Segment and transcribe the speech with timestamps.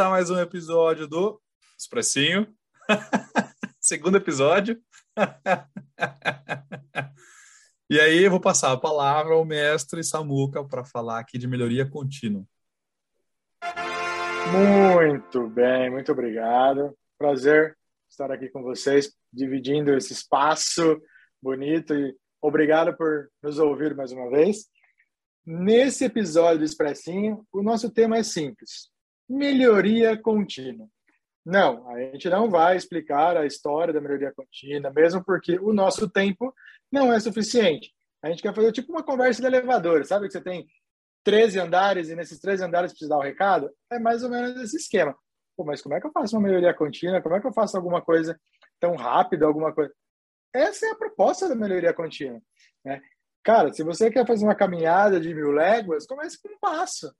[0.00, 1.38] A mais um episódio do
[1.78, 2.46] Expressinho.
[3.78, 4.80] Segundo episódio.
[7.90, 11.86] e aí, eu vou passar a palavra ao mestre Samuca para falar aqui de melhoria
[11.86, 12.46] contínua.
[14.50, 16.96] Muito bem, muito obrigado.
[17.18, 17.76] Prazer
[18.08, 20.98] estar aqui com vocês, dividindo esse espaço
[21.42, 24.64] bonito e obrigado por nos ouvir mais uma vez.
[25.44, 28.90] Nesse episódio do Expressinho, o nosso tema é simples:
[29.30, 30.88] melhoria contínua.
[31.46, 36.10] Não, a gente não vai explicar a história da melhoria contínua, mesmo porque o nosso
[36.10, 36.52] tempo
[36.92, 37.92] não é suficiente.
[38.22, 40.66] A gente quer fazer tipo uma conversa de elevador, sabe que você tem
[41.24, 43.70] 13 andares e nesses 13 andares precisa dar o um recado?
[43.90, 45.16] É mais ou menos esse esquema.
[45.56, 47.22] Pô, mas como é que eu faço uma melhoria contínua?
[47.22, 48.38] Como é que eu faço alguma coisa
[48.78, 49.92] tão rápido, alguma coisa?
[50.52, 52.42] Essa é a proposta da melhoria contínua.
[52.84, 53.00] Né?
[53.42, 57.14] Cara, se você quer fazer uma caminhada de mil léguas, comece com um passo.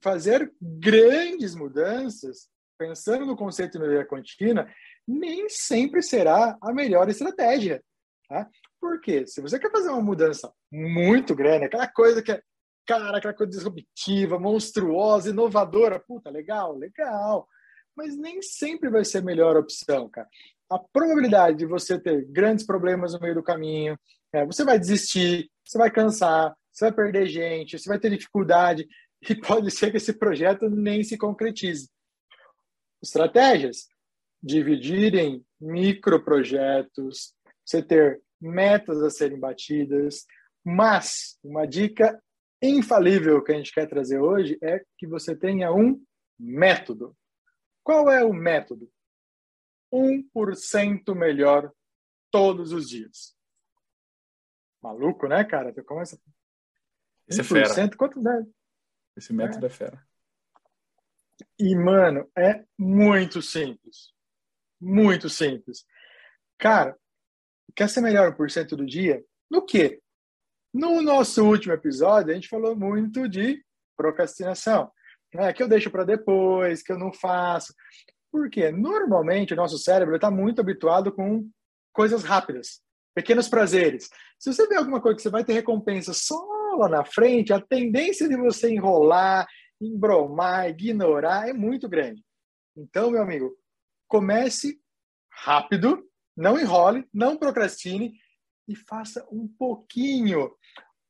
[0.00, 4.68] Fazer grandes mudanças, pensando no conceito de melhoria contínua,
[5.06, 7.82] nem sempre será a melhor estratégia.
[8.28, 8.48] Tá?
[8.80, 9.26] Por quê?
[9.26, 12.42] Se você quer fazer uma mudança muito grande, aquela coisa que é,
[12.86, 17.48] cara, aquela coisa disruptiva, monstruosa, inovadora, puta, legal, legal.
[17.96, 20.28] Mas nem sempre vai ser a melhor opção, cara.
[20.70, 23.98] A probabilidade de você ter grandes problemas no meio do caminho,
[24.32, 28.86] é, você vai desistir, você vai cansar, você vai perder gente, você vai ter dificuldade
[29.22, 31.90] e pode ser que esse projeto nem se concretize.
[33.02, 33.88] Estratégias:
[34.42, 40.24] dividir em microprojetos, você ter metas a serem batidas,
[40.64, 42.22] mas uma dica
[42.62, 46.00] infalível que a gente quer trazer hoje é que você tenha um
[46.38, 47.16] método.
[47.82, 48.90] Qual é o método?
[49.92, 51.72] 1% melhor
[52.30, 53.34] todos os dias.
[54.82, 55.72] Maluco, né, cara?
[55.72, 56.20] Tu começa.
[57.26, 57.96] Esse é fera.
[57.96, 58.44] Quanto dá?
[59.18, 59.68] Esse método é.
[59.68, 60.06] é fera.
[61.58, 64.12] E, mano, é muito simples.
[64.80, 65.84] Muito simples.
[66.56, 66.96] Cara,
[67.74, 69.24] quer ser melhor por cento do dia?
[69.50, 70.00] No quê?
[70.72, 73.64] No nosso último episódio, a gente falou muito de
[73.96, 74.90] procrastinação.
[75.34, 75.52] Né?
[75.52, 77.74] Que eu deixo para depois, que eu não faço.
[78.30, 78.70] Por quê?
[78.70, 81.48] Normalmente, o nosso cérebro está muito habituado com
[81.92, 82.80] coisas rápidas
[83.14, 84.08] pequenos prazeres.
[84.38, 86.36] Se você vê alguma coisa que você vai ter recompensa só
[86.80, 89.46] lá na frente, a tendência de você enrolar,
[89.80, 92.24] embromar, ignorar é muito grande.
[92.76, 93.56] Então, meu amigo,
[94.06, 94.80] comece
[95.30, 98.14] rápido, não enrole, não procrastine
[98.66, 100.54] e faça um pouquinho.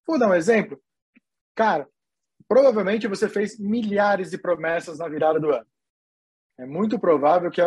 [0.07, 0.81] Vou dar um exemplo.
[1.55, 1.89] Cara,
[2.47, 5.67] provavelmente você fez milhares de promessas na virada do ano.
[6.59, 7.61] É muito provável que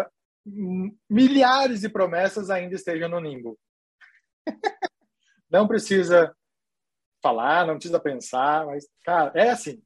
[1.09, 3.59] milhares de promessas ainda estejam no nimbo
[5.51, 6.35] não precisa
[7.21, 9.81] falar, não precisa pensar, mas, cara, é assim.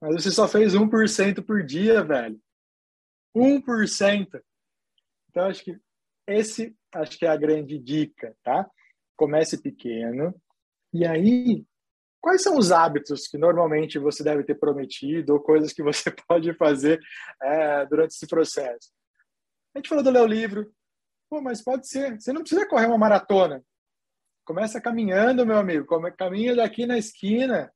[0.00, 2.40] Mas você só fez 1% por dia, velho.
[3.34, 4.40] 1%.
[5.28, 5.76] Então, acho que
[6.26, 8.68] esse acho que é a grande dica, tá?
[9.16, 10.34] Comece pequeno.
[10.92, 11.66] E aí,
[12.20, 16.52] quais são os hábitos que normalmente você deve ter prometido ou coisas que você pode
[16.54, 17.00] fazer
[17.42, 18.90] é, durante esse processo?
[19.74, 20.72] A gente falou do ler o livro.
[21.30, 22.20] Pô, mas pode ser.
[22.20, 23.62] Você não precisa correr uma maratona.
[24.44, 25.86] Começa caminhando, meu amigo.
[26.16, 27.70] Caminha daqui na esquina.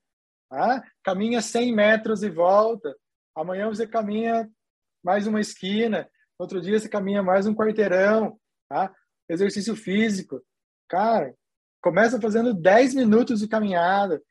[0.49, 0.83] Tá?
[1.03, 2.97] Caminha 100 metros e volta.
[3.37, 4.50] Amanhã você caminha
[5.05, 6.09] mais uma esquina.
[6.38, 8.38] Outro dia você caminha mais um quarteirão.
[8.69, 8.95] Tá?
[9.29, 10.43] exercício físico.
[10.88, 11.35] Cara,
[11.83, 14.23] começa fazendo 10 minutos de caminhada.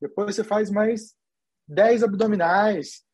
[0.00, 1.14] Depois você faz mais
[1.68, 3.04] 10 abdominais.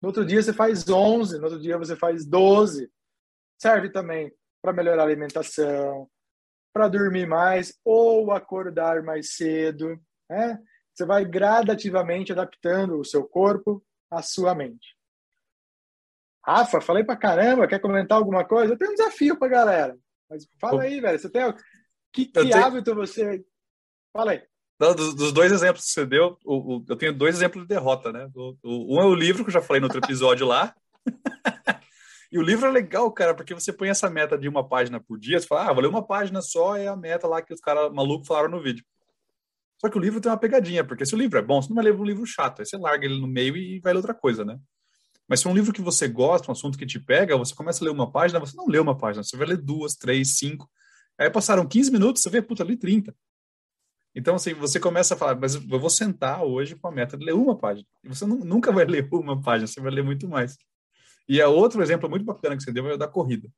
[0.00, 2.90] No outro dia você faz 11, no outro dia você faz 12.
[3.58, 4.32] Serve também
[4.62, 6.08] para melhorar a alimentação,
[6.72, 10.00] para dormir mais ou acordar mais cedo.
[10.28, 10.58] Né?
[10.94, 14.96] Você vai gradativamente adaptando o seu corpo à sua mente.
[16.44, 18.72] Rafa, falei pra caramba, quer comentar alguma coisa?
[18.72, 19.98] Eu tenho um desafio pra galera.
[20.28, 21.18] Mas fala aí, velho.
[21.18, 21.52] Você tem.
[22.12, 22.56] Que, que tenho...
[22.56, 23.44] hábito você.
[24.12, 24.49] Fala aí.
[24.80, 27.68] Não, dos, dos, dois exemplos que você deu, o, o, eu tenho dois exemplos de
[27.68, 28.30] derrota, né?
[28.34, 30.74] O, um é o livro, que eu já falei no outro episódio lá.
[32.32, 35.18] e o livro é legal, cara, porque você põe essa meta de uma página por
[35.18, 37.60] dia, você fala, ah, vou ler uma página só, é a meta lá que os
[37.60, 38.82] caras malucos falaram no vídeo.
[39.78, 41.76] Só que o livro tem uma pegadinha, porque se o livro é bom, você não
[41.76, 44.14] vai ler um livro chato, aí você larga ele no meio e vai ler outra
[44.14, 44.58] coisa, né?
[45.28, 47.84] Mas se é um livro que você gosta, um assunto que te pega, você começa
[47.84, 50.68] a ler uma página, você não lê uma página, você vai ler duas, três, cinco.
[51.18, 53.14] Aí passaram 15 minutos, você vê, puta, li 30.
[54.14, 57.24] Então, assim, você começa a falar, mas eu vou sentar hoje com a meta de
[57.24, 57.86] ler uma página.
[58.02, 60.56] E você nunca vai ler uma página, você vai ler muito mais.
[61.28, 63.48] E a outro exemplo muito bacana que você deu é o da corrida.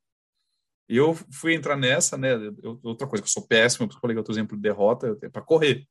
[0.89, 2.35] Eu fui entrar nessa, né?
[2.63, 5.41] Eu, outra coisa que eu sou péssimo, eu falei outro exemplo de derrota, é para
[5.41, 5.87] correr.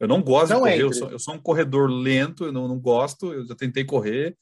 [0.00, 2.66] Eu não gosto não de correr, eu sou, eu sou, um corredor lento, eu não,
[2.66, 4.36] não gosto, eu já tentei correr.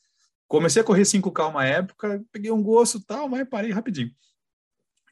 [0.49, 4.11] Comecei a correr 5K uma época, peguei um gosto tal, mas parei rapidinho.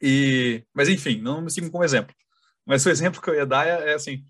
[0.01, 2.15] E, mas enfim, não me sigam como exemplo.
[2.65, 4.25] Mas o exemplo que eu ia dar é, é assim,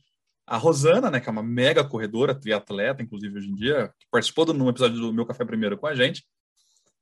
[0.49, 4.45] a Rosana, né, que é uma mega corredora, triatleta, inclusive hoje em dia, que participou
[4.45, 6.25] de um episódio do Meu Café Primeiro com a gente,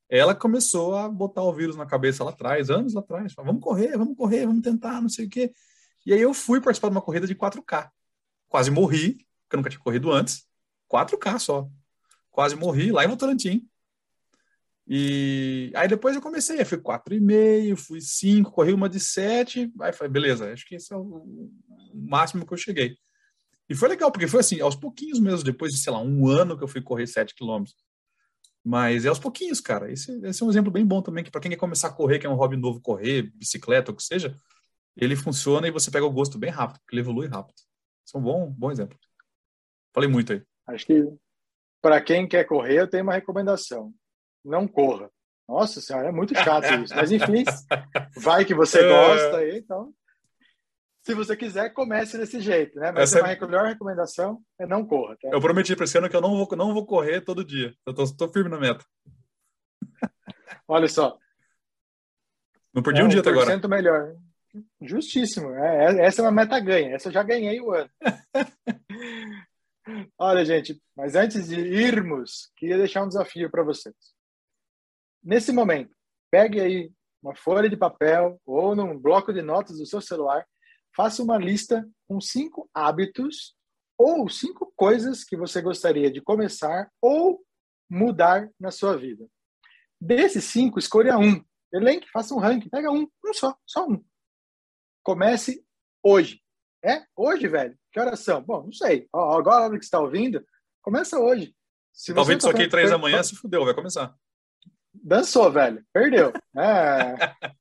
[0.09, 3.31] ela começou a botar o vírus na cabeça lá atrás, anos lá atrás.
[3.31, 5.53] Falou, vamos correr, vamos correr, vamos tentar, não sei o quê.
[6.05, 7.89] E aí eu fui participar de uma corrida de 4K.
[8.49, 9.13] Quase morri,
[9.43, 10.45] porque eu nunca tinha corrido antes.
[10.91, 11.69] 4K só.
[12.29, 13.65] Quase morri lá em Votorantim.
[14.85, 19.93] E aí depois eu comecei, eu fui 4,5, fui 5, corri uma de 7, aí
[19.93, 21.49] falei, beleza, acho que esse é o
[21.93, 22.97] máximo que eu cheguei.
[23.69, 26.57] E foi legal, porque foi assim, aos pouquinhos mesmo, depois de, sei lá, um ano
[26.57, 27.75] que eu fui correr 7 quilômetros.
[28.63, 29.91] Mas é aos pouquinhos, cara.
[29.91, 32.19] Esse, esse, é um exemplo bem bom também, que para quem quer começar a correr,
[32.19, 34.37] que é um hobby novo, correr, bicicleta, ou o que seja,
[34.95, 37.55] ele funciona e você pega o gosto bem rápido, porque ele evolui rápido.
[38.05, 38.97] Esse é um bom, bom exemplo.
[39.93, 40.41] Falei muito aí.
[40.67, 41.07] Acho que
[41.81, 43.93] para quem quer correr, eu tenho uma recomendação.
[44.43, 45.09] Não corra.
[45.47, 46.93] Nossa senhora, é muito chato isso.
[46.95, 47.45] Mas enfim,
[48.17, 48.87] vai que você é.
[48.87, 49.93] gosta então
[51.07, 52.91] se você quiser, comece desse jeito, né?
[52.91, 53.33] Mas Essa é...
[53.33, 55.15] a melhor recomendação é não corra.
[55.15, 55.29] Tá?
[55.31, 57.73] Eu prometi para esse ano que eu não vou, não vou correr todo dia.
[57.85, 58.85] Eu tô firme na meta.
[60.67, 61.17] Olha só.
[62.73, 63.67] Não perdi é, um dia até agora.
[63.69, 64.17] melhor.
[64.81, 65.49] Justíssimo.
[65.55, 66.93] É, é, essa é uma meta ganha.
[66.93, 67.89] Essa eu já ganhei o ano.
[70.19, 73.95] Olha, gente, mas antes de irmos, queria deixar um desafio para vocês.
[75.23, 75.95] Nesse momento,
[76.29, 76.91] pegue aí
[77.23, 80.45] uma folha de papel ou num bloco de notas do seu celular
[80.97, 83.55] faça uma lista com cinco hábitos
[83.95, 87.45] ou cinco coisas que você gostaria de começar ou
[87.87, 89.27] mudar na sua vida.
[90.01, 91.45] Desses cinco, escolha um.
[91.71, 94.03] Elenque, faça um ranking, pega um, um só, só um.
[95.03, 95.63] Comece
[96.01, 96.41] hoje.
[96.83, 97.05] É?
[97.15, 97.77] Hoje, velho?
[97.91, 98.41] Que horas são?
[98.41, 99.07] Bom, não sei.
[99.13, 100.43] Ó, agora, a hora que você está ouvindo,
[100.81, 101.55] começa hoje.
[101.93, 104.15] Se tá ouvindo isso aqui três da manhã, se fudeu, vai começar.
[104.93, 105.85] Dançou, velho.
[105.93, 106.33] Perdeu.
[106.55, 107.15] É.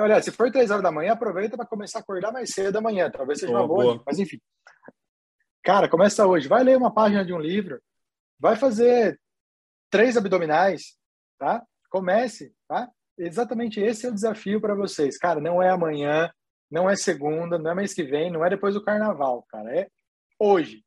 [0.00, 3.10] Olha, se for três horas da manhã, aproveita para começar a acordar mais cedo amanhã.
[3.10, 4.02] Talvez seja uma boa, boa.
[4.06, 4.40] mas enfim.
[5.62, 6.48] Cara, começa hoje.
[6.48, 7.82] Vai ler uma página de um livro.
[8.38, 9.20] Vai fazer
[9.90, 10.96] três abdominais,
[11.38, 11.62] tá?
[11.90, 12.90] Comece, tá?
[13.18, 15.18] Exatamente esse é o desafio para vocês.
[15.18, 16.30] Cara, não é amanhã,
[16.70, 19.74] não é segunda, não é mês que vem, não é depois do carnaval, cara.
[19.74, 19.88] É
[20.38, 20.84] hoje.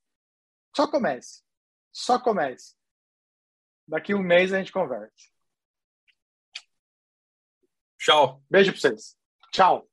[0.75, 1.41] Só comece.
[1.91, 2.75] Só comece.
[3.88, 5.13] Daqui um mês a gente conversa.
[8.10, 8.42] Tchau.
[8.50, 9.16] Beijo para vocês.
[9.51, 9.88] Tchau.